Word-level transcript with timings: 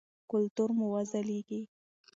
کلتور 0.31 0.69
مو 0.77 0.85
وځلیږي. 0.93 1.61